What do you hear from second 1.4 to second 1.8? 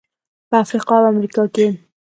کې.